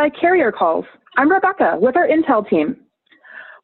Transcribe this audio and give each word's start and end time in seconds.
LISI 0.00 0.10
Carrier 0.18 0.50
Calls. 0.50 0.84
I'm 1.16 1.30
Rebecca 1.30 1.76
with 1.78 1.96
our 1.96 2.06
Intel 2.06 2.48
team. 2.48 2.76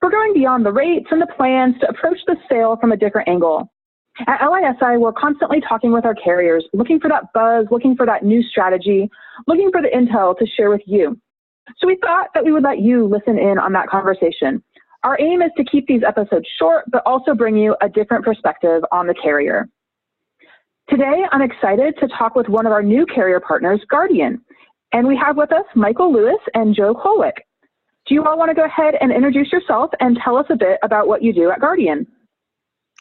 We're 0.02 0.10
going 0.10 0.34
beyond 0.34 0.66
the 0.66 0.72
rates 0.72 1.06
and 1.10 1.22
the 1.22 1.26
plans 1.26 1.76
to 1.80 1.88
approach 1.88 2.18
the 2.26 2.36
sale 2.48 2.76
from 2.78 2.92
a 2.92 2.96
different 2.96 3.28
angle. 3.28 3.70
At 4.26 4.46
LISI, 4.46 4.98
we're 4.98 5.12
constantly 5.12 5.62
talking 5.66 5.92
with 5.92 6.04
our 6.04 6.14
carriers, 6.14 6.64
looking 6.74 7.00
for 7.00 7.08
that 7.08 7.32
buzz, 7.32 7.66
looking 7.70 7.96
for 7.96 8.04
that 8.06 8.22
new 8.22 8.42
strategy, 8.42 9.08
looking 9.46 9.70
for 9.70 9.80
the 9.80 9.88
intel 9.88 10.36
to 10.38 10.46
share 10.46 10.68
with 10.68 10.82
you. 10.84 11.18
So 11.78 11.86
we 11.86 11.96
thought 12.02 12.28
that 12.34 12.44
we 12.44 12.52
would 12.52 12.64
let 12.64 12.80
you 12.80 13.06
listen 13.06 13.38
in 13.38 13.58
on 13.58 13.72
that 13.72 13.88
conversation. 13.88 14.62
Our 15.05 15.18
aim 15.20 15.41
is 15.41 15.52
to 15.56 15.64
keep 15.64 15.86
these 15.86 16.02
episodes 16.06 16.46
short, 16.58 16.84
but 16.91 17.02
also 17.06 17.34
bring 17.34 17.56
you 17.56 17.77
a 17.80 17.88
different 17.88 18.24
perspective 18.24 18.82
on 18.92 19.06
the 19.06 19.14
carrier. 19.14 19.68
Today, 20.91 21.24
I'm 21.32 21.42
excited 21.42 21.94
to 22.00 22.08
talk 22.08 22.36
with 22.36 22.48
one 22.48 22.66
of 22.66 22.72
our 22.72 22.82
new 22.82 23.06
carrier 23.06 23.41
partners, 23.41 23.80
Guardian. 23.91 24.42
And 24.96 25.06
we 25.06 25.20
have 25.23 25.36
with 25.36 25.52
us 25.52 25.66
Michael 25.74 26.10
Lewis 26.10 26.41
and 26.55 26.74
Joe 26.74 26.95
Kolwick. 26.95 27.42
Do 28.06 28.14
you 28.14 28.24
all 28.24 28.38
want 28.38 28.48
to 28.48 28.55
go 28.55 28.64
ahead 28.64 28.95
and 28.98 29.12
introduce 29.12 29.52
yourself 29.52 29.91
and 30.00 30.19
tell 30.24 30.38
us 30.38 30.46
a 30.48 30.56
bit 30.56 30.78
about 30.82 31.06
what 31.06 31.22
you 31.22 31.34
do 31.34 31.50
at 31.50 31.60
Guardian? 31.60 32.06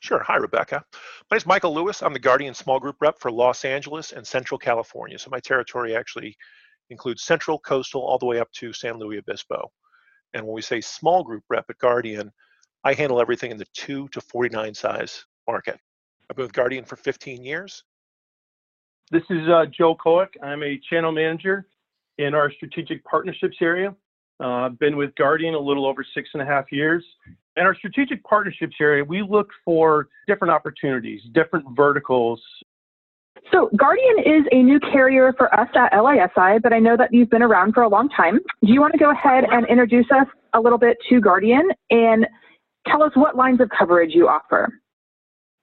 Sure. 0.02 0.21
Hi, 0.21 0.35
Rebecca. 0.35 0.84
My 1.31 1.35
name 1.35 1.38
is 1.38 1.45
Michael 1.45 1.73
Lewis. 1.73 2.04
I'm 2.04 2.12
the 2.12 2.20
Guardian 2.20 2.54
Small 2.54 2.81
Group 2.81 2.98
Rep 2.99 3.18
for 3.18 3.31
Los 3.31 3.63
Angeles 3.63 4.12
and 4.12 4.27
Central 4.27 4.58
California. 4.58 5.18
So 5.18 5.30
my 5.30 5.40
territory 5.40 5.96
actually 5.96 6.35
includes 6.90 7.23
Central, 7.23 7.60
Coastal, 7.60 8.01
all 8.01 8.18
the 8.18 8.26
way 8.26 8.41
up 8.41 8.51
to 8.57 8.73
San 8.73 8.99
Luis 8.99 9.20
Obispo. 9.26 9.71
And 10.34 10.46
when 10.46 10.54
we 10.54 10.62
say 10.62 10.82
small 10.82 11.23
group 11.23 11.46
rep 11.49 11.63
at 11.70 11.77
Guardian, 11.77 12.29
I 12.84 12.93
handle 12.93 13.21
everything 13.21 13.51
in 13.51 13.57
the 13.57 13.68
2 13.73 14.10
to 14.10 14.20
49 14.20 14.73
size 14.73 15.23
market. 15.48 15.79
I've 16.29 16.35
been 16.35 16.43
with 16.43 16.51
Guardian 16.51 16.84
for 16.84 16.98
15 16.98 17.41
years. 17.41 17.85
This 19.12 19.23
is 19.29 19.48
uh, 19.48 19.68
Joe 19.71 19.96
Koick. 19.96 20.34
I'm 20.43 20.62
a 20.62 20.77
channel 20.90 21.13
manager 21.13 21.66
in 22.18 22.34
our 22.34 22.52
strategic 22.52 23.04
partnerships 23.04 23.58
area. 23.62 23.96
Uh, 24.40 24.66
I've 24.66 24.80
been 24.80 24.98
with 24.98 25.16
Guardian 25.16 25.54
a 25.54 25.60
little 25.60 25.85
over 25.85 26.05
six 26.13 26.30
and 26.34 26.41
a 26.41 26.46
half 26.46 26.72
years. 26.72 27.04
In 27.55 27.63
our 27.63 27.76
strategic 27.76 28.24
partnerships 28.24 28.76
area, 28.82 29.04
we 29.04 29.22
look 29.22 29.49
for 29.63 30.10
different 30.27 30.52
opportunities, 30.52 31.22
different 31.34 31.66
verticals. 31.76 32.41
So, 33.52 33.70
Guardian 33.77 34.20
is 34.20 34.44
a 34.52 34.62
new 34.62 34.80
carrier 34.80 35.34
for 35.38 35.54
us 35.57 35.70
at 35.76 35.94
LISI, 35.94 36.60
but 36.62 36.74
I 36.74 36.80
know 36.80 36.98
that 36.98 37.13
you've 37.13 37.30
been 37.30 37.44
around 37.44 37.74
for 37.74 37.84
a 37.84 37.88
long 37.88 38.10
time. 38.10 38.40
Do 38.66 38.74
you 38.74 38.82
want 38.82 38.94
to 38.94 39.00
go 39.00 39.12
ahead 39.12 39.46
and 39.50 39.66
introduce 39.68 40.07
us 40.12 40.27
a 40.54 40.60
little 40.60 40.79
bit 40.79 40.98
to 41.10 41.22
Guardian 41.22 41.70
and 41.91 42.26
tell 42.88 43.04
us 43.04 43.12
what 43.16 43.35
lines 43.35 43.62
of 43.62 43.70
coverage 43.70 44.12
you 44.13 44.27
offer? 44.27 44.82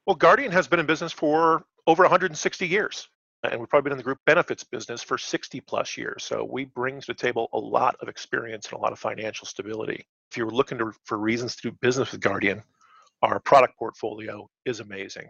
Well, 0.06 0.16
Guardian 0.16 0.52
has 0.52 0.68
been 0.68 0.80
in 0.80 0.86
business 0.86 1.12
for 1.12 1.64
over 1.86 2.02
160 2.04 2.66
years 2.66 3.08
Uh, 3.44 3.48
and 3.50 3.60
we've 3.60 3.68
probably 3.68 3.88
been 3.88 3.92
in 3.92 3.98
the 3.98 4.04
group 4.04 4.18
benefits 4.26 4.64
business 4.64 5.02
for 5.02 5.18
60 5.18 5.60
plus 5.62 5.96
years. 5.96 6.24
So 6.24 6.44
we 6.44 6.64
bring 6.64 7.00
to 7.00 7.06
the 7.06 7.14
table 7.14 7.48
a 7.52 7.58
lot 7.58 7.96
of 8.00 8.08
experience 8.08 8.66
and 8.66 8.74
a 8.74 8.80
lot 8.80 8.92
of 8.92 8.98
financial 8.98 9.46
stability. 9.46 10.06
If 10.30 10.36
you're 10.36 10.50
looking 10.50 10.78
to, 10.78 10.92
for 11.04 11.18
reasons 11.18 11.56
to 11.56 11.70
do 11.70 11.76
business 11.80 12.12
with 12.12 12.20
Guardian, 12.20 12.62
our 13.22 13.40
product 13.40 13.76
portfolio 13.78 14.48
is 14.64 14.80
amazing. 14.80 15.28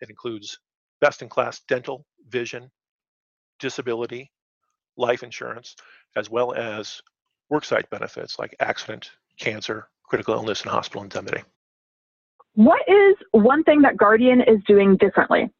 It 0.00 0.10
includes 0.10 0.58
best 1.00 1.22
in 1.22 1.28
class 1.28 1.60
dental, 1.68 2.04
vision, 2.28 2.70
disability, 3.58 4.30
life 4.96 5.22
insurance, 5.22 5.76
as 6.16 6.30
well 6.30 6.54
as 6.54 7.00
worksite 7.52 7.88
benefits 7.90 8.38
like 8.38 8.54
accident, 8.60 9.10
cancer, 9.38 9.88
critical 10.04 10.34
illness, 10.34 10.62
and 10.62 10.70
hospital 10.70 11.02
indemnity. 11.02 11.42
What 12.54 12.80
is 12.88 13.16
one 13.30 13.62
thing 13.62 13.82
that 13.82 13.96
Guardian 13.96 14.40
is 14.40 14.58
doing 14.66 14.96
differently? 14.96 15.50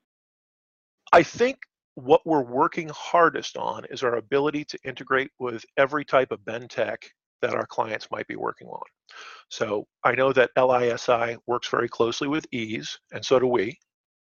I 1.12 1.22
think 1.22 1.58
what 1.98 2.24
we're 2.24 2.42
working 2.42 2.88
hardest 2.94 3.56
on 3.56 3.84
is 3.90 4.04
our 4.04 4.16
ability 4.16 4.64
to 4.64 4.78
integrate 4.84 5.30
with 5.40 5.64
every 5.76 6.04
type 6.04 6.30
of 6.30 6.38
BenTech 6.40 6.98
that 7.42 7.54
our 7.54 7.66
clients 7.66 8.08
might 8.12 8.26
be 8.28 8.36
working 8.36 8.68
on. 8.68 8.82
So 9.50 9.86
I 10.04 10.12
know 10.12 10.32
that 10.32 10.50
LISI 10.56 11.38
works 11.46 11.68
very 11.68 11.88
closely 11.88 12.28
with 12.28 12.46
Ease, 12.52 12.98
and 13.12 13.24
so 13.24 13.40
do 13.40 13.46
we. 13.46 13.76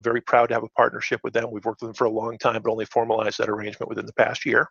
Very 0.03 0.22
proud 0.22 0.47
to 0.47 0.53
have 0.53 0.63
a 0.63 0.69
partnership 0.69 1.22
with 1.23 1.33
them. 1.33 1.50
We've 1.51 1.66
worked 1.66 1.81
with 1.81 1.89
them 1.89 1.95
for 1.95 2.06
a 2.06 2.12
long 2.12 2.38
time, 2.38 2.62
but 2.62 2.72
only 2.72 2.85
formalized 2.85 3.39
that 3.39 3.50
arrangement 3.50 3.89
within 3.89 4.06
the 4.06 4.13
past 4.13 4.45
year. 4.45 4.69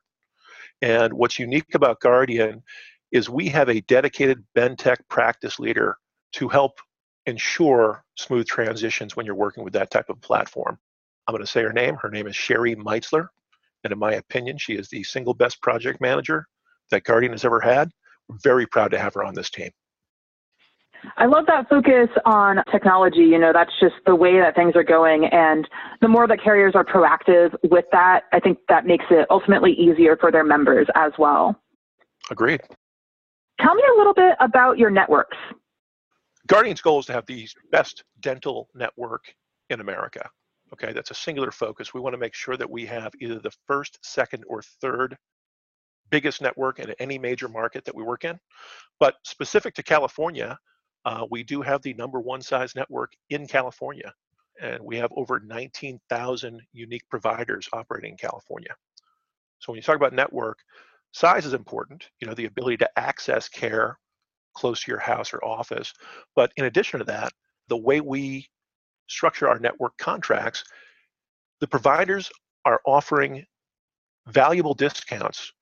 And 0.80 1.12
what's 1.12 1.40
unique 1.40 1.74
about 1.74 2.00
Guardian 2.00 2.62
is 3.10 3.28
we 3.28 3.48
have 3.48 3.68
a 3.68 3.80
dedicated 3.82 4.44
BenTech 4.56 4.98
practice 5.08 5.58
leader 5.58 5.96
to 6.34 6.48
help 6.48 6.78
ensure 7.26 8.04
smooth 8.16 8.46
transitions 8.46 9.16
when 9.16 9.26
you're 9.26 9.34
working 9.34 9.64
with 9.64 9.72
that 9.72 9.90
type 9.90 10.08
of 10.08 10.20
platform. 10.20 10.78
I'm 11.26 11.32
going 11.32 11.44
to 11.44 11.50
say 11.50 11.62
her 11.62 11.72
name. 11.72 11.96
Her 11.96 12.10
name 12.10 12.26
is 12.26 12.36
Sherry 12.36 12.74
Meitzler. 12.74 13.28
And 13.84 13.92
in 13.92 13.98
my 13.98 14.14
opinion, 14.14 14.58
she 14.58 14.74
is 14.74 14.88
the 14.88 15.02
single 15.02 15.34
best 15.34 15.60
project 15.62 16.00
manager 16.00 16.46
that 16.90 17.04
Guardian 17.04 17.32
has 17.32 17.44
ever 17.44 17.60
had. 17.60 17.90
We're 18.28 18.38
very 18.42 18.66
proud 18.66 18.90
to 18.92 18.98
have 18.98 19.14
her 19.14 19.24
on 19.24 19.34
this 19.34 19.50
team. 19.50 19.70
I 21.16 21.26
love 21.26 21.46
that 21.46 21.68
focus 21.68 22.08
on 22.24 22.62
technology. 22.70 23.22
You 23.22 23.38
know, 23.38 23.52
that's 23.52 23.72
just 23.80 23.94
the 24.06 24.14
way 24.14 24.38
that 24.38 24.54
things 24.54 24.76
are 24.76 24.84
going. 24.84 25.24
And 25.26 25.68
the 26.00 26.08
more 26.08 26.28
that 26.28 26.42
carriers 26.42 26.74
are 26.76 26.84
proactive 26.84 27.54
with 27.64 27.86
that, 27.90 28.24
I 28.32 28.38
think 28.38 28.58
that 28.68 28.86
makes 28.86 29.04
it 29.10 29.26
ultimately 29.28 29.72
easier 29.72 30.16
for 30.16 30.30
their 30.30 30.44
members 30.44 30.86
as 30.94 31.12
well. 31.18 31.60
Agreed. 32.30 32.60
Tell 33.60 33.74
me 33.74 33.82
a 33.94 33.98
little 33.98 34.14
bit 34.14 34.36
about 34.40 34.78
your 34.78 34.90
networks. 34.90 35.36
Guardian's 36.46 36.80
goal 36.80 37.00
is 37.00 37.06
to 37.06 37.12
have 37.12 37.26
the 37.26 37.48
best 37.70 38.04
dental 38.20 38.68
network 38.74 39.24
in 39.70 39.80
America. 39.80 40.28
Okay, 40.72 40.92
that's 40.92 41.10
a 41.10 41.14
singular 41.14 41.50
focus. 41.50 41.92
We 41.92 42.00
want 42.00 42.14
to 42.14 42.18
make 42.18 42.34
sure 42.34 42.56
that 42.56 42.70
we 42.70 42.86
have 42.86 43.12
either 43.20 43.38
the 43.38 43.52
first, 43.66 43.98
second, 44.02 44.44
or 44.48 44.62
third 44.80 45.16
biggest 46.10 46.40
network 46.40 46.78
in 46.78 46.94
any 46.98 47.18
major 47.18 47.48
market 47.48 47.84
that 47.84 47.94
we 47.94 48.02
work 48.02 48.24
in. 48.24 48.38
But 49.00 49.16
specific 49.24 49.74
to 49.74 49.82
California, 49.82 50.58
uh, 51.04 51.26
we 51.30 51.42
do 51.42 51.62
have 51.62 51.82
the 51.82 51.94
number 51.94 52.20
one 52.20 52.40
size 52.42 52.74
network 52.74 53.12
in 53.30 53.46
California, 53.46 54.12
and 54.60 54.78
we 54.82 54.96
have 54.96 55.10
over 55.16 55.40
19,000 55.40 56.60
unique 56.72 57.08
providers 57.10 57.68
operating 57.72 58.12
in 58.12 58.16
California. 58.16 58.74
So 59.58 59.72
when 59.72 59.76
you 59.76 59.82
talk 59.82 59.96
about 59.96 60.12
network, 60.12 60.58
size 61.12 61.46
is 61.46 61.54
important. 61.54 62.08
You 62.20 62.26
know, 62.26 62.34
the 62.34 62.46
ability 62.46 62.78
to 62.78 62.98
access 62.98 63.48
care 63.48 63.98
close 64.54 64.82
to 64.82 64.90
your 64.90 65.00
house 65.00 65.32
or 65.32 65.44
office. 65.44 65.92
But 66.36 66.52
in 66.56 66.66
addition 66.66 66.98
to 66.98 67.04
that, 67.06 67.32
the 67.68 67.76
way 67.76 68.00
we 68.00 68.48
structure 69.08 69.48
our 69.48 69.58
network 69.58 69.96
contracts, 69.98 70.64
the 71.60 71.66
providers 71.66 72.30
are 72.64 72.80
offering 72.86 73.44
valuable 74.28 74.74
discounts 74.74 75.52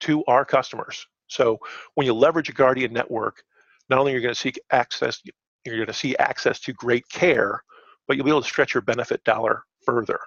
to 0.00 0.24
our 0.26 0.44
customers. 0.44 1.06
So 1.28 1.58
when 1.94 2.06
you 2.06 2.14
leverage 2.14 2.48
a 2.48 2.52
Guardian 2.52 2.92
network, 2.92 3.42
not 3.88 3.98
only 3.98 4.12
are 4.12 4.16
you 4.16 4.22
going 4.22 4.34
to 4.34 4.40
seek 4.40 4.58
access, 4.70 5.20
you're 5.64 5.76
going 5.76 5.86
to 5.86 5.92
see 5.92 6.16
access 6.16 6.60
to 6.60 6.72
great 6.72 7.08
care, 7.10 7.62
but 8.06 8.16
you'll 8.16 8.24
be 8.24 8.30
able 8.30 8.42
to 8.42 8.48
stretch 8.48 8.74
your 8.74 8.82
benefit 8.82 9.22
dollar 9.24 9.64
further. 9.84 10.18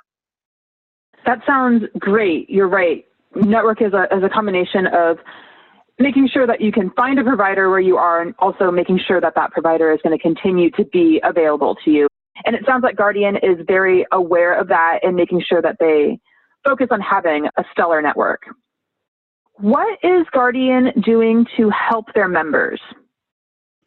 That 1.25 1.39
sounds 1.45 1.83
great. 1.99 2.49
You're 2.49 2.69
right. 2.69 3.05
Network 3.35 3.81
is 3.81 3.93
a, 3.93 4.03
is 4.15 4.23
a 4.23 4.29
combination 4.29 4.87
of 4.87 5.17
making 5.99 6.29
sure 6.31 6.47
that 6.47 6.61
you 6.61 6.71
can 6.71 6.91
find 6.91 7.19
a 7.19 7.23
provider 7.23 7.69
where 7.69 7.79
you 7.79 7.97
are 7.97 8.21
and 8.21 8.33
also 8.39 8.71
making 8.71 8.99
sure 9.07 9.19
that 9.19 9.33
that 9.35 9.51
provider 9.51 9.91
is 9.91 9.99
going 10.03 10.17
to 10.17 10.21
continue 10.21 10.69
to 10.71 10.85
be 10.85 11.19
available 11.23 11.75
to 11.83 11.91
you. 11.91 12.07
And 12.45 12.55
it 12.55 12.63
sounds 12.65 12.83
like 12.83 12.95
Guardian 12.95 13.35
is 13.37 13.57
very 13.67 14.05
aware 14.11 14.59
of 14.59 14.67
that 14.67 14.99
and 15.03 15.15
making 15.15 15.43
sure 15.47 15.61
that 15.61 15.77
they 15.79 16.19
focus 16.65 16.87
on 16.91 17.01
having 17.01 17.47
a 17.57 17.63
stellar 17.71 18.01
network. 18.01 18.41
What 19.55 19.97
is 20.03 20.25
Guardian 20.31 20.91
doing 21.03 21.45
to 21.57 21.69
help 21.71 22.05
their 22.13 22.27
members? 22.27 22.79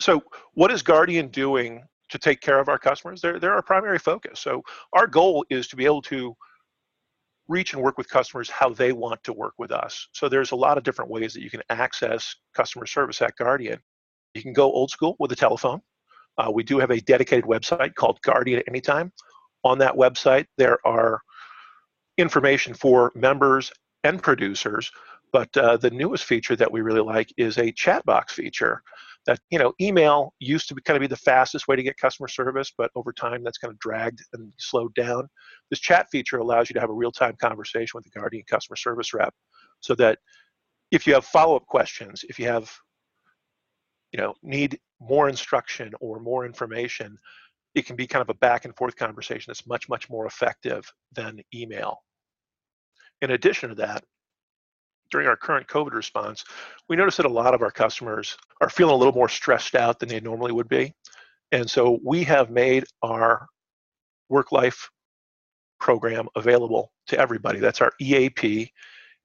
So, 0.01 0.23
what 0.55 0.73
is 0.73 0.83
Guardian 0.83 1.29
doing 1.29 1.85
to 2.09 2.19
take 2.19 2.41
care 2.41 2.59
of 2.59 2.69
our 2.69 2.79
customers? 2.79 3.21
They're, 3.21 3.39
they're 3.39 3.55
our 3.55 3.63
primary 3.63 3.99
focus. 3.99 4.41
So, 4.41 4.63
our 4.95 5.07
goal 5.07 5.45
is 5.51 5.69
to 5.69 5.77
be 5.77 5.85
able 5.85 6.03
to 6.03 6.35
reach 7.49 7.75
and 7.75 7.83
work 7.83 7.99
with 7.99 8.09
customers 8.09 8.49
how 8.49 8.71
they 8.71 8.93
want 8.93 9.23
to 9.25 9.33
work 9.33 9.55
with 9.59 9.71
us. 9.71 10.09
So, 10.13 10.29
there's 10.29 10.51
a 10.51 10.57
lot 10.57 10.77
of 10.77 10.83
different 10.83 11.11
ways 11.11 11.35
that 11.35 11.43
you 11.43 11.51
can 11.51 11.63
access 11.69 12.35
customer 12.57 12.87
service 12.87 13.23
at 13.23 13.37
Guardian. 13.37 13.79
You 14.35 14.43
can 14.43 14.53
go 14.53 14.73
old 14.73 14.91
school 14.91 15.15
with 15.21 15.31
a 15.31 15.37
telephone. 15.37 15.83
Uh, 16.41 16.51
we 16.51 16.63
do 16.63 16.79
have 16.79 16.91
a 16.91 17.01
dedicated 17.03 17.45
website 17.45 17.95
called 17.95 18.19
Guardian 18.23 18.63
Anytime. 18.67 19.13
On 19.63 19.79
that 19.79 19.95
website, 19.95 20.47
there 20.57 20.79
are 20.87 21.21
information 22.17 22.73
for 22.73 23.13
members 23.15 23.71
and 24.05 24.23
producers, 24.23 24.91
but 25.33 25.55
uh, 25.59 25.77
the 25.77 25.91
newest 25.91 26.25
feature 26.25 26.57
that 26.57 26.73
we 26.73 26.81
really 26.81 27.03
like 27.03 27.31
is 27.37 27.59
a 27.59 27.71
chat 27.73 28.05
box 28.07 28.33
feature. 28.33 28.83
That 29.27 29.39
you 29.51 29.59
know, 29.59 29.75
email 29.83 30.33
used 30.39 30.67
to 30.69 30.75
be 30.75 30.81
kind 30.81 30.97
of 30.97 31.03
be 31.03 31.07
the 31.07 31.17
fastest 31.17 31.69
way 31.69 31.77
to 31.77 31.83
get 31.83 31.99
customer 31.99 32.27
service, 32.29 32.73
but 32.77 32.91
over 32.95 33.13
time 33.13 33.45
that's 33.45 33.59
kind 33.59 33.71
of 33.71 33.79
dragged 33.79 34.23
and 34.33 34.51
slowed 34.59 34.95
down. 34.95 35.29
This 35.69 35.79
chat 35.79 36.07
feature 36.11 36.39
allows 36.39 36.71
you 36.71 36.75
to 36.75 36.81
have 36.81 36.89
a 36.89 36.95
real-time 36.95 37.37
conversation 37.39 37.93
with 37.95 38.05
the 38.05 38.19
Guardian 38.19 38.45
customer 38.49 38.77
service 38.77 39.13
rep, 39.13 39.35
so 39.81 39.95
that 39.97 40.19
if 40.91 41.07
you 41.07 41.13
have 41.13 41.27
follow-up 41.27 41.67
questions, 41.67 42.25
if 42.31 42.39
you 42.39 42.47
have 42.47 42.73
you 44.11 44.19
know 44.19 44.33
need 44.43 44.81
more 45.01 45.29
instruction 45.29 45.93
or 46.01 46.21
more 46.21 46.45
information 46.45 47.17
it 47.75 47.87
can 47.87 47.95
be 47.95 48.07
kind 48.07 48.23
of 48.23 48.29
a 48.29 48.35
back 48.35 48.65
and 48.65 48.77
forth 48.77 48.97
conversation 48.97 49.45
that's 49.47 49.67
much 49.67 49.89
much 49.89 50.11
more 50.11 50.27
effective 50.27 50.91
than 51.13 51.41
email 51.55 52.03
in 53.23 53.33
addition 53.33 53.69
to 53.69 53.75
that 53.75 54.05
during 55.11 55.27
our 55.27 55.37
current 55.37 55.67
COVID 55.67 55.93
response, 55.93 56.45
we 56.89 56.97
noticed 56.97 57.19
that 57.19 57.27
a 57.27 57.29
lot 57.29 57.55
of 57.55 57.63
our 57.63 57.71
customers 57.71 58.37
are 58.61 58.71
feeling 58.71 58.95
a 58.95 58.97
little 58.97 59.15
more 59.15 59.29
stressed 59.29 59.75
out 59.75 59.99
than 59.99 60.09
they 60.09 60.21
normally 60.21 60.53
would 60.53 60.69
be. 60.69 60.95
And 61.53 61.69
so 61.69 61.99
we 62.05 62.23
have 62.25 62.51
made 62.51 62.85
our 63.03 63.47
work 64.29 64.53
life 64.53 64.89
program 65.81 66.29
available 66.37 66.93
to 67.09 67.19
everybody. 67.19 67.59
That's 67.59 67.81
our 67.81 67.93
EAP. 68.01 68.73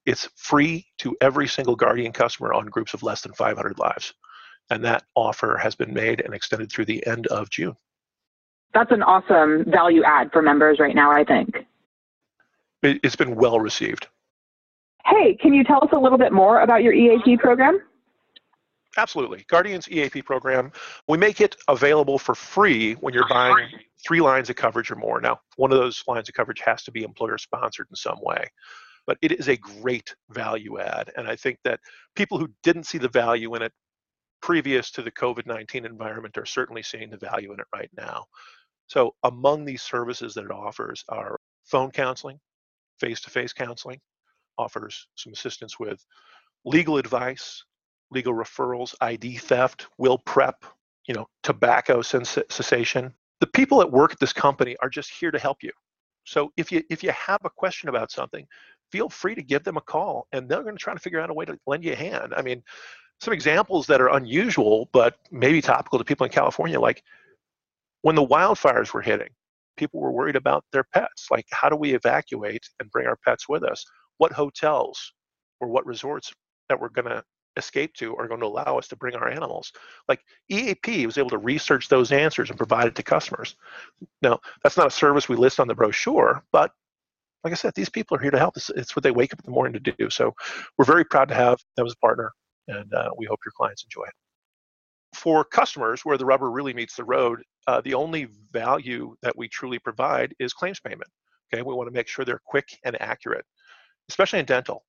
It's 0.06 0.28
free 0.36 0.86
to 0.98 1.16
every 1.20 1.46
single 1.46 1.76
Guardian 1.76 2.12
customer 2.12 2.52
on 2.52 2.66
groups 2.66 2.94
of 2.94 3.02
less 3.02 3.22
than 3.22 3.32
500 3.34 3.78
lives. 3.78 4.12
And 4.70 4.84
that 4.84 5.04
offer 5.14 5.56
has 5.56 5.74
been 5.74 5.94
made 5.94 6.20
and 6.20 6.34
extended 6.34 6.70
through 6.70 6.86
the 6.86 7.06
end 7.06 7.26
of 7.28 7.50
June. 7.50 7.76
That's 8.74 8.90
an 8.90 9.02
awesome 9.02 9.64
value 9.70 10.02
add 10.04 10.32
for 10.32 10.42
members 10.42 10.78
right 10.80 10.94
now, 10.94 11.10
I 11.10 11.24
think. 11.24 11.56
It's 12.82 13.16
been 13.16 13.36
well 13.36 13.58
received. 13.58 14.08
Hey, 15.06 15.36
can 15.40 15.54
you 15.54 15.64
tell 15.64 15.82
us 15.82 15.90
a 15.92 15.98
little 15.98 16.18
bit 16.18 16.32
more 16.32 16.60
about 16.60 16.82
your 16.82 16.92
EAP 16.92 17.36
program? 17.38 17.80
Absolutely. 18.98 19.44
Guardian's 19.48 19.88
EAP 19.88 20.22
program, 20.22 20.72
we 21.06 21.18
make 21.18 21.40
it 21.40 21.56
available 21.68 22.18
for 22.18 22.34
free 22.34 22.94
when 22.94 23.14
you're 23.14 23.28
buying 23.28 23.68
three 24.06 24.20
lines 24.20 24.50
of 24.50 24.56
coverage 24.56 24.90
or 24.90 24.96
more. 24.96 25.20
Now, 25.20 25.40
one 25.56 25.70
of 25.70 25.78
those 25.78 26.02
lines 26.06 26.28
of 26.28 26.34
coverage 26.34 26.60
has 26.60 26.82
to 26.84 26.90
be 26.90 27.02
employer 27.02 27.38
sponsored 27.38 27.86
in 27.90 27.96
some 27.96 28.18
way, 28.22 28.46
but 29.06 29.18
it 29.22 29.32
is 29.32 29.48
a 29.48 29.56
great 29.56 30.14
value 30.30 30.80
add. 30.80 31.12
And 31.16 31.28
I 31.28 31.36
think 31.36 31.58
that 31.64 31.80
people 32.14 32.38
who 32.38 32.48
didn't 32.62 32.84
see 32.84 32.98
the 32.98 33.08
value 33.08 33.54
in 33.54 33.62
it 33.62 33.72
previous 34.46 34.92
to 34.92 35.02
the 35.02 35.10
COVID 35.10 35.44
19 35.44 35.84
environment 35.84 36.38
are 36.38 36.46
certainly 36.46 36.80
seeing 36.80 37.10
the 37.10 37.16
value 37.16 37.52
in 37.52 37.58
it 37.58 37.66
right 37.74 37.90
now. 37.96 38.24
So, 38.86 39.16
among 39.24 39.64
these 39.64 39.82
services 39.82 40.34
that 40.34 40.44
it 40.44 40.52
offers 40.52 41.02
are 41.08 41.40
phone 41.64 41.90
counseling, 41.90 42.38
face 43.00 43.20
to 43.22 43.30
face 43.30 43.52
counseling, 43.52 43.98
offers 44.56 45.08
some 45.16 45.32
assistance 45.32 45.80
with 45.80 46.00
legal 46.64 46.96
advice, 46.96 47.64
legal 48.12 48.34
referrals, 48.34 48.94
ID 49.00 49.38
theft, 49.38 49.88
will 49.98 50.18
prep, 50.18 50.64
you 51.08 51.14
know, 51.14 51.26
tobacco 51.42 52.00
cessation. 52.00 53.12
The 53.40 53.48
people 53.48 53.78
that 53.78 53.90
work 53.90 54.12
at 54.12 54.20
this 54.20 54.32
company 54.32 54.76
are 54.80 54.88
just 54.88 55.10
here 55.10 55.32
to 55.32 55.40
help 55.40 55.64
you. 55.64 55.72
So 56.22 56.52
if 56.56 56.70
you 56.70 56.84
if 56.88 57.02
you 57.02 57.10
have 57.10 57.40
a 57.44 57.50
question 57.50 57.88
about 57.88 58.12
something, 58.12 58.46
feel 58.92 59.08
free 59.08 59.34
to 59.34 59.42
give 59.42 59.64
them 59.64 59.76
a 59.76 59.80
call 59.80 60.28
and 60.30 60.48
they're 60.48 60.62
going 60.62 60.76
to 60.76 60.82
try 60.82 60.94
to 60.94 61.00
figure 61.00 61.18
out 61.18 61.30
a 61.30 61.34
way 61.34 61.46
to 61.46 61.58
lend 61.66 61.82
you 61.82 61.94
a 61.94 61.96
hand. 61.96 62.32
I 62.36 62.42
mean, 62.42 62.62
some 63.20 63.32
examples 63.32 63.86
that 63.86 64.00
are 64.00 64.14
unusual 64.14 64.88
but 64.92 65.16
maybe 65.30 65.60
topical 65.60 65.98
to 65.98 66.04
people 66.04 66.26
in 66.26 66.32
California 66.32 66.78
like 66.78 67.02
when 68.02 68.14
the 68.14 68.26
wildfires 68.26 68.92
were 68.92 69.02
hitting, 69.02 69.30
people 69.76 70.00
were 70.00 70.12
worried 70.12 70.36
about 70.36 70.64
their 70.72 70.84
pets. 70.84 71.26
Like 71.30 71.46
how 71.50 71.68
do 71.68 71.76
we 71.76 71.94
evacuate 71.94 72.68
and 72.78 72.90
bring 72.90 73.06
our 73.06 73.16
pets 73.24 73.48
with 73.48 73.64
us? 73.64 73.84
What 74.18 74.32
hotels 74.32 75.12
or 75.60 75.68
what 75.68 75.86
resorts 75.86 76.32
that 76.68 76.80
we're 76.80 76.88
going 76.88 77.08
to 77.08 77.22
escape 77.56 77.94
to 77.94 78.14
are 78.16 78.28
going 78.28 78.40
to 78.40 78.46
allow 78.46 78.78
us 78.78 78.88
to 78.88 78.96
bring 78.96 79.14
our 79.14 79.28
animals. 79.28 79.72
Like 80.08 80.20
EAP 80.50 81.06
was 81.06 81.18
able 81.18 81.30
to 81.30 81.38
research 81.38 81.88
those 81.88 82.12
answers 82.12 82.50
and 82.50 82.58
provide 82.58 82.86
it 82.86 82.94
to 82.96 83.02
customers. 83.02 83.56
Now, 84.22 84.40
that's 84.62 84.76
not 84.76 84.86
a 84.86 84.90
service 84.90 85.28
we 85.28 85.36
list 85.36 85.58
on 85.58 85.68
the 85.68 85.74
brochure, 85.74 86.44
but 86.52 86.72
like 87.44 87.52
I 87.52 87.56
said, 87.56 87.72
these 87.74 87.88
people 87.88 88.16
are 88.16 88.20
here 88.20 88.30
to 88.30 88.38
help. 88.38 88.56
It's, 88.56 88.70
it's 88.70 88.96
what 88.96 89.02
they 89.02 89.10
wake 89.10 89.32
up 89.32 89.40
in 89.40 89.46
the 89.46 89.54
morning 89.54 89.80
to 89.80 89.92
do. 89.92 90.10
So 90.10 90.34
we're 90.76 90.84
very 90.84 91.04
proud 91.04 91.28
to 91.28 91.34
have 91.34 91.58
them 91.76 91.86
as 91.86 91.92
a 91.92 91.98
partner, 91.98 92.32
and 92.68 92.92
uh, 92.94 93.10
we 93.16 93.26
hope 93.26 93.40
your 93.44 93.52
clients 93.56 93.84
enjoy 93.84 94.04
it. 94.04 94.14
For 95.14 95.44
customers, 95.44 96.04
where 96.04 96.18
the 96.18 96.26
rubber 96.26 96.50
really 96.50 96.74
meets 96.74 96.96
the 96.96 97.04
road, 97.04 97.42
uh, 97.66 97.80
the 97.80 97.94
only 97.94 98.28
value 98.52 99.14
that 99.22 99.36
we 99.36 99.48
truly 99.48 99.78
provide 99.78 100.34
is 100.38 100.52
claims 100.52 100.80
payment. 100.80 101.10
Okay, 101.52 101.62
we 101.62 101.74
want 101.74 101.88
to 101.88 101.94
make 101.94 102.08
sure 102.08 102.24
they're 102.24 102.40
quick 102.44 102.78
and 102.84 103.00
accurate, 103.00 103.44
especially 104.08 104.40
in 104.40 104.44
dental. 104.44 104.84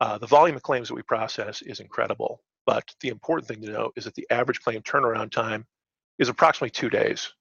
Uh, 0.00 0.18
the 0.18 0.26
volume 0.26 0.56
of 0.56 0.62
claims 0.62 0.88
that 0.88 0.94
we 0.94 1.02
process 1.02 1.62
is 1.62 1.80
incredible, 1.80 2.42
but 2.66 2.84
the 3.00 3.08
important 3.08 3.48
thing 3.48 3.60
to 3.62 3.70
know 3.70 3.90
is 3.96 4.04
that 4.04 4.14
the 4.14 4.26
average 4.30 4.60
claim 4.60 4.82
turnaround 4.82 5.30
time 5.30 5.64
is 6.18 6.28
approximately 6.28 6.70
two 6.70 6.90
days. 6.90 7.32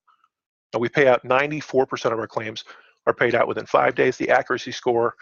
And 0.73 0.81
we 0.81 0.89
pay 0.89 1.07
out 1.07 1.23
94% 1.23 2.11
of 2.11 2.19
our 2.19 2.27
claims 2.27 2.63
are 3.05 3.13
paid 3.13 3.35
out 3.35 3.47
within 3.47 3.65
five 3.65 3.95
days. 3.95 4.17
The 4.17 4.29
accuracy 4.29 4.71
score 4.71 5.15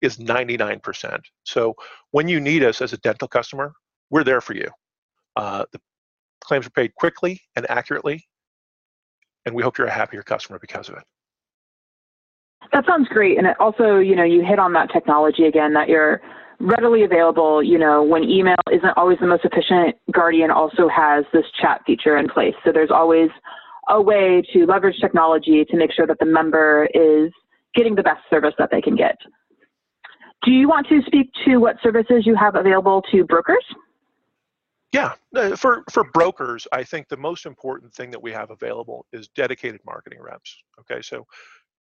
is 0.00 0.18
99%. 0.18 1.20
So 1.44 1.74
when 2.10 2.28
you 2.28 2.40
need 2.40 2.62
us 2.62 2.80
as 2.80 2.92
a 2.92 2.98
dental 2.98 3.28
customer, 3.28 3.72
we're 4.10 4.24
there 4.24 4.40
for 4.40 4.54
you. 4.54 4.68
Uh, 5.36 5.64
the 5.72 5.80
claims 6.40 6.66
are 6.66 6.70
paid 6.70 6.94
quickly 6.94 7.40
and 7.56 7.68
accurately, 7.70 8.24
and 9.46 9.54
we 9.54 9.62
hope 9.62 9.78
you're 9.78 9.86
a 9.86 9.92
happier 9.92 10.22
customer 10.22 10.58
because 10.58 10.88
of 10.88 10.96
it. 10.96 11.04
That 12.72 12.86
sounds 12.86 13.08
great. 13.08 13.38
And 13.38 13.46
also, 13.60 13.98
you 13.98 14.16
know, 14.16 14.24
you 14.24 14.44
hit 14.44 14.58
on 14.58 14.72
that 14.72 14.90
technology 14.92 15.44
again 15.44 15.74
that 15.74 15.88
you're 15.88 16.20
readily 16.60 17.04
available. 17.04 17.62
You 17.62 17.78
know, 17.78 18.02
when 18.02 18.24
email 18.24 18.56
isn't 18.72 18.96
always 18.96 19.18
the 19.20 19.26
most 19.26 19.44
efficient, 19.44 19.96
Guardian 20.12 20.50
also 20.50 20.88
has 20.88 21.24
this 21.32 21.44
chat 21.60 21.82
feature 21.86 22.16
in 22.16 22.28
place. 22.28 22.54
So 22.64 22.72
there's 22.72 22.90
always 22.90 23.28
a 23.88 24.00
way 24.00 24.42
to 24.52 24.66
leverage 24.66 24.96
technology 25.00 25.64
to 25.64 25.76
make 25.76 25.92
sure 25.92 26.06
that 26.06 26.18
the 26.18 26.26
member 26.26 26.88
is 26.94 27.30
getting 27.74 27.94
the 27.94 28.02
best 28.02 28.20
service 28.30 28.54
that 28.58 28.70
they 28.70 28.80
can 28.80 28.96
get. 28.96 29.16
Do 30.42 30.50
you 30.50 30.68
want 30.68 30.86
to 30.88 31.00
speak 31.06 31.30
to 31.46 31.58
what 31.58 31.76
services 31.82 32.24
you 32.26 32.34
have 32.36 32.54
available 32.54 33.02
to 33.12 33.24
brokers? 33.24 33.64
Yeah, 34.94 35.14
uh, 35.34 35.56
for 35.56 35.82
for 35.90 36.04
brokers, 36.04 36.68
I 36.70 36.84
think 36.84 37.08
the 37.08 37.16
most 37.16 37.46
important 37.46 37.92
thing 37.92 38.12
that 38.12 38.22
we 38.22 38.30
have 38.30 38.52
available 38.52 39.06
is 39.12 39.26
dedicated 39.26 39.80
marketing 39.84 40.20
reps. 40.22 40.56
Okay, 40.78 41.02
so 41.02 41.26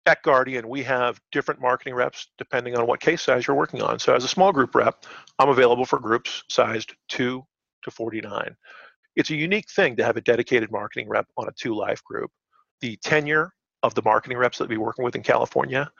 at 0.04 0.22
Guardian, 0.22 0.68
we 0.68 0.82
have 0.82 1.18
different 1.32 1.62
marketing 1.62 1.94
reps 1.94 2.28
depending 2.36 2.76
on 2.76 2.86
what 2.86 3.00
case 3.00 3.22
size 3.22 3.46
you're 3.46 3.56
working 3.56 3.80
on. 3.80 3.98
So 3.98 4.14
as 4.14 4.24
a 4.24 4.28
small 4.28 4.52
group 4.52 4.74
rep, 4.74 5.06
I'm 5.38 5.48
available 5.48 5.86
for 5.86 5.98
groups 5.98 6.42
sized 6.50 6.92
2 7.08 7.42
to 7.84 7.90
49. 7.90 8.54
It's 9.16 9.30
a 9.30 9.34
unique 9.34 9.70
thing 9.70 9.96
to 9.96 10.04
have 10.04 10.18
a 10.18 10.20
dedicated 10.20 10.70
marketing 10.70 11.08
rep 11.08 11.26
on 11.38 11.48
a 11.48 11.52
two 11.52 11.74
life 11.74 12.04
group. 12.04 12.30
The 12.82 12.98
tenure 12.98 13.54
of 13.82 13.94
the 13.94 14.02
marketing 14.02 14.36
reps 14.36 14.58
that 14.58 14.68
we 14.68 14.74
be 14.74 14.78
working 14.78 15.06
with 15.06 15.16
in 15.16 15.22
California, 15.22 15.90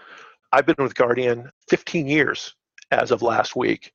I've 0.52 0.66
been 0.66 0.76
with 0.78 0.94
Guardian 0.94 1.50
15 1.70 2.06
years 2.06 2.54
as 2.90 3.10
of 3.10 3.22
last 3.22 3.56
week, 3.56 3.90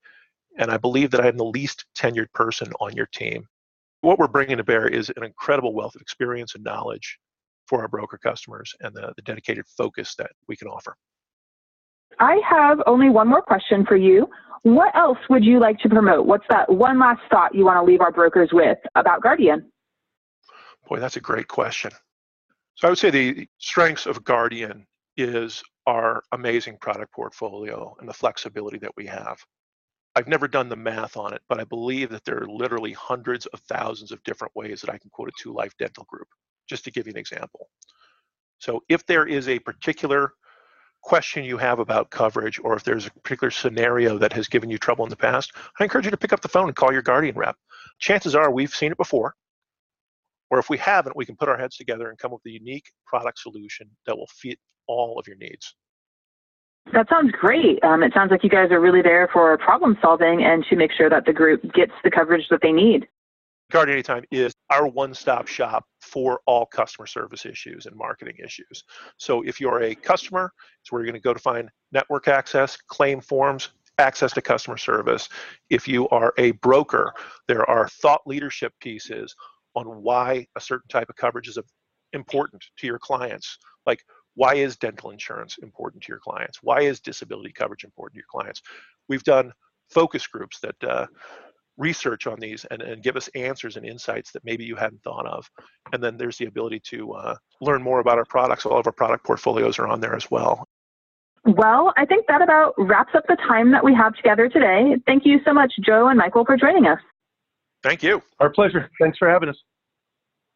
and 0.57 0.71
I 0.71 0.77
believe 0.77 1.11
that 1.11 1.21
I 1.21 1.27
am 1.27 1.37
the 1.37 1.45
least 1.45 1.85
tenured 1.97 2.31
person 2.33 2.71
on 2.79 2.93
your 2.93 3.07
team. 3.07 3.45
What 4.01 4.19
we're 4.19 4.27
bringing 4.27 4.57
to 4.57 4.63
bear 4.63 4.87
is 4.87 5.11
an 5.15 5.23
incredible 5.23 5.73
wealth 5.73 5.95
of 5.95 6.01
experience 6.01 6.55
and 6.55 6.63
knowledge 6.63 7.17
for 7.67 7.81
our 7.81 7.87
broker 7.87 8.17
customers 8.17 8.73
and 8.81 8.93
the, 8.93 9.13
the 9.15 9.21
dedicated 9.23 9.65
focus 9.77 10.15
that 10.17 10.31
we 10.47 10.55
can 10.55 10.67
offer. 10.67 10.95
I 12.19 12.39
have 12.47 12.79
only 12.85 13.09
one 13.09 13.27
more 13.27 13.41
question 13.41 13.85
for 13.85 13.97
you. 13.97 14.27
What 14.63 14.95
else 14.95 15.17
would 15.29 15.43
you 15.43 15.59
like 15.59 15.79
to 15.79 15.89
promote? 15.89 16.25
What's 16.25 16.45
that 16.49 16.71
one 16.71 16.99
last 16.99 17.21
thought 17.29 17.53
you 17.53 17.65
want 17.65 17.77
to 17.77 17.83
leave 17.83 18.01
our 18.01 18.11
brokers 18.11 18.49
with 18.51 18.77
about 18.95 19.21
Guardian? 19.21 19.71
Boy, 20.87 20.99
that's 20.99 21.17
a 21.17 21.21
great 21.21 21.47
question. 21.47 21.91
So 22.75 22.87
I 22.87 22.91
would 22.91 22.97
say 22.97 23.09
the 23.09 23.47
strengths 23.57 24.05
of 24.05 24.23
Guardian 24.23 24.85
is 25.17 25.63
our 25.87 26.23
amazing 26.31 26.77
product 26.81 27.13
portfolio 27.13 27.95
and 27.99 28.09
the 28.09 28.13
flexibility 28.13 28.77
that 28.79 28.91
we 28.97 29.05
have. 29.05 29.37
I've 30.15 30.27
never 30.27 30.47
done 30.47 30.69
the 30.69 30.77
math 30.77 31.17
on 31.17 31.33
it, 31.33 31.41
but 31.49 31.59
I 31.59 31.65
believe 31.65 32.09
that 32.11 32.23
there 32.23 32.41
are 32.41 32.47
literally 32.47 32.93
hundreds 32.93 33.45
of 33.47 33.59
thousands 33.61 34.11
of 34.11 34.23
different 34.23 34.55
ways 34.55 34.81
that 34.81 34.89
I 34.89 34.97
can 34.97 35.09
quote 35.11 35.27
a 35.27 35.33
two 35.37 35.53
life 35.53 35.73
dental 35.77 36.05
group 36.07 36.27
just 36.69 36.85
to 36.85 36.91
give 36.91 37.05
you 37.05 37.11
an 37.11 37.17
example. 37.17 37.67
So 38.59 38.81
if 38.87 39.05
there 39.05 39.27
is 39.27 39.49
a 39.49 39.59
particular 39.59 40.33
question 41.03 41.43
you 41.43 41.57
have 41.57 41.79
about 41.79 42.09
coverage 42.09 42.59
or 42.63 42.75
if 42.75 42.83
there's 42.83 43.05
a 43.05 43.11
particular 43.11 43.51
scenario 43.51 44.17
that 44.17 44.33
has 44.33 44.47
given 44.47 44.69
you 44.69 44.77
trouble 44.77 45.05
in 45.05 45.09
the 45.09 45.15
past, 45.15 45.51
I 45.79 45.83
encourage 45.83 46.05
you 46.05 46.11
to 46.11 46.17
pick 46.17 46.33
up 46.33 46.41
the 46.41 46.47
phone 46.47 46.67
and 46.67 46.75
call 46.75 46.93
your 46.93 47.01
Guardian 47.01 47.35
rep. 47.35 47.57
Chances 47.99 48.35
are 48.35 48.49
we've 48.49 48.73
seen 48.73 48.91
it 48.91 48.97
before, 48.97 49.35
or 50.49 50.59
if 50.59 50.69
we 50.69 50.77
haven't, 50.77 51.15
we 51.15 51.25
can 51.25 51.35
put 51.35 51.49
our 51.49 51.57
heads 51.57 51.75
together 51.75 52.09
and 52.09 52.17
come 52.17 52.33
up 52.33 52.39
with 52.43 52.51
a 52.51 52.53
unique 52.53 52.89
product 53.05 53.39
solution 53.39 53.89
that 54.07 54.17
will 54.17 54.29
fit 54.33 54.57
all 54.87 55.19
of 55.19 55.27
your 55.27 55.37
needs. 55.37 55.75
That 56.93 57.09
sounds 57.09 57.31
great. 57.31 57.83
Um, 57.83 58.03
it 58.03 58.13
sounds 58.13 58.31
like 58.31 58.43
you 58.43 58.49
guys 58.49 58.71
are 58.71 58.79
really 58.79 59.01
there 59.01 59.27
for 59.33 59.57
problem 59.57 59.97
solving 60.01 60.43
and 60.43 60.63
to 60.69 60.75
make 60.75 60.91
sure 60.91 61.09
that 61.09 61.25
the 61.25 61.33
group 61.33 61.61
gets 61.73 61.91
the 62.03 62.11
coverage 62.11 62.47
that 62.49 62.61
they 62.61 62.71
need. 62.71 63.07
Guardian 63.71 63.95
Anytime 63.95 64.23
is 64.31 64.53
our 64.69 64.87
one-stop 64.87 65.47
shop 65.47 65.85
for 65.99 66.41
all 66.45 66.67
customer 66.67 67.07
service 67.07 67.45
issues 67.45 67.87
and 67.87 67.95
marketing 67.95 68.35
issues. 68.43 68.83
So 69.17 69.41
if 69.41 69.59
you're 69.59 69.81
a 69.81 69.95
customer, 69.95 70.51
it's 70.81 70.91
where 70.91 71.01
you're 71.01 71.11
going 71.11 71.19
to 71.19 71.23
go 71.23 71.33
to 71.33 71.39
find 71.39 71.69
network 71.91 72.27
access, 72.27 72.77
claim 72.87 73.21
forms, 73.21 73.69
access 73.97 74.33
to 74.33 74.41
customer 74.41 74.77
service. 74.77 75.27
If 75.71 75.87
you 75.87 76.07
are 76.09 76.33
a 76.37 76.51
broker, 76.51 77.11
there 77.47 77.67
are 77.67 77.89
thought 77.89 78.21
leadership 78.27 78.73
pieces 78.79 79.35
on 79.75 79.85
why 79.85 80.45
a 80.55 80.61
certain 80.61 80.87
type 80.89 81.09
of 81.09 81.15
coverage 81.15 81.47
is 81.47 81.57
important 82.13 82.63
to 82.77 82.87
your 82.87 82.99
clients. 82.99 83.57
Like 83.85 84.03
why 84.35 84.55
is 84.55 84.75
dental 84.77 85.11
insurance 85.11 85.57
important 85.61 86.03
to 86.03 86.09
your 86.09 86.19
clients? 86.19 86.59
Why 86.61 86.81
is 86.81 86.99
disability 86.99 87.51
coverage 87.51 87.83
important 87.83 88.15
to 88.15 88.19
your 88.19 88.27
clients? 88.29 88.61
We've 89.09 89.23
done 89.23 89.51
focus 89.89 90.27
groups 90.27 90.59
that 90.59 90.83
uh, 90.83 91.07
research 91.77 92.27
on 92.27 92.39
these 92.39 92.65
and, 92.65 92.81
and 92.81 93.03
give 93.03 93.15
us 93.15 93.27
answers 93.29 93.77
and 93.77 93.85
insights 93.85 94.31
that 94.31 94.43
maybe 94.45 94.63
you 94.63 94.75
hadn't 94.75 95.01
thought 95.03 95.25
of. 95.25 95.49
And 95.93 96.03
then 96.03 96.17
there's 96.17 96.37
the 96.37 96.45
ability 96.45 96.81
to 96.91 97.13
uh, 97.13 97.35
learn 97.61 97.81
more 97.81 97.99
about 97.99 98.17
our 98.17 98.25
products. 98.25 98.65
All 98.65 98.79
of 98.79 98.87
our 98.87 98.93
product 98.93 99.25
portfolios 99.25 99.79
are 99.79 99.87
on 99.87 99.99
there 99.99 100.15
as 100.15 100.29
well. 100.31 100.67
Well, 101.45 101.93
I 101.95 102.05
think 102.05 102.25
that 102.27 102.41
about 102.41 102.73
wraps 102.77 103.13
up 103.13 103.23
the 103.27 103.35
time 103.47 103.71
that 103.71 103.83
we 103.83 103.93
have 103.93 104.15
together 104.15 104.49
today. 104.49 104.95
Thank 105.05 105.25
you 105.25 105.39
so 105.45 105.53
much, 105.53 105.71
Joe 105.85 106.07
and 106.07 106.17
Michael, 106.17 106.43
for 106.43 106.57
joining 106.57 106.87
us. 106.87 106.99
Thank 107.83 108.01
you. 108.01 108.23
Our 108.39 108.49
pleasure. 108.49 108.89
Thanks 108.99 109.19
for 109.19 109.29
having 109.29 109.49
us. 109.49 109.57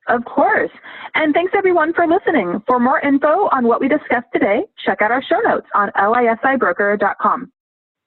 Of 0.09 0.25
course. 0.25 0.71
And 1.15 1.33
thanks 1.33 1.53
everyone 1.55 1.93
for 1.93 2.07
listening. 2.07 2.61
For 2.67 2.79
more 2.79 2.99
info 2.99 3.47
on 3.51 3.65
what 3.65 3.79
we 3.79 3.87
discussed 3.87 4.27
today, 4.33 4.63
check 4.83 5.01
out 5.01 5.11
our 5.11 5.23
show 5.23 5.39
notes 5.39 5.67
on 5.75 5.91
lisibroker.com. 5.95 7.51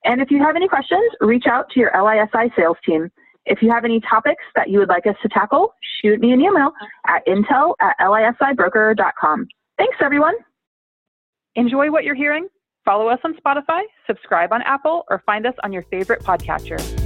And 0.04 0.20
if 0.20 0.30
you 0.30 0.42
have 0.42 0.56
any 0.56 0.68
questions, 0.68 1.08
reach 1.20 1.44
out 1.48 1.70
to 1.70 1.80
your 1.80 1.92
LISI 1.94 2.52
sales 2.56 2.76
team. 2.84 3.08
If 3.44 3.62
you 3.62 3.70
have 3.70 3.84
any 3.84 4.00
topics 4.00 4.42
that 4.56 4.68
you 4.68 4.78
would 4.80 4.88
like 4.88 5.06
us 5.06 5.16
to 5.22 5.28
tackle, 5.28 5.74
shoot 6.00 6.20
me 6.20 6.32
an 6.32 6.40
email 6.40 6.72
at 7.06 7.24
intel 7.26 7.74
at 7.80 7.96
lisibroker.com. 8.00 9.48
Thanks, 9.78 9.96
everyone. 10.00 10.34
Enjoy 11.54 11.90
what 11.90 12.04
you're 12.04 12.14
hearing? 12.14 12.48
Follow 12.84 13.08
us 13.08 13.20
on 13.24 13.34
Spotify, 13.34 13.82
subscribe 14.08 14.52
on 14.52 14.62
Apple, 14.62 15.04
or 15.08 15.22
find 15.24 15.46
us 15.46 15.54
on 15.62 15.72
your 15.72 15.82
favorite 15.82 16.22
podcatcher. 16.22 17.01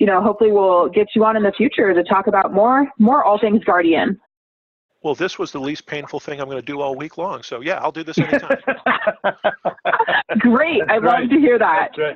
You 0.00 0.06
know, 0.06 0.20
hopefully 0.22 0.50
we'll 0.50 0.88
get 0.88 1.08
you 1.14 1.24
on 1.24 1.36
in 1.36 1.42
the 1.42 1.52
future 1.52 1.92
to 1.92 2.02
talk 2.02 2.26
about 2.26 2.52
more 2.52 2.88
more 2.98 3.22
all 3.22 3.38
things 3.38 3.62
Guardian. 3.62 4.18
Well, 5.02 5.14
this 5.14 5.38
was 5.38 5.52
the 5.52 5.60
least 5.60 5.86
painful 5.86 6.20
thing 6.20 6.40
I'm 6.40 6.46
going 6.46 6.58
to 6.58 6.66
do 6.66 6.80
all 6.80 6.94
week 6.94 7.16
long. 7.16 7.42
So 7.42 7.60
yeah, 7.60 7.78
I'll 7.78 7.92
do 7.92 8.02
this 8.02 8.18
anytime. 8.18 8.58
Great. 10.38 10.82
I'd 10.88 11.02
right. 11.02 11.20
love 11.20 11.30
to 11.30 11.38
hear 11.38 11.58
that. 11.58 11.90
That's 11.96 11.98
right. 11.98 12.08